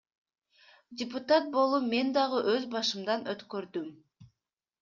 Депутат 1.01 1.51
болуп 1.57 1.85
мен 1.91 2.09
дагы 2.17 2.39
өз 2.57 2.65
башымдан 2.73 3.31
өткөрдүм. 3.35 3.93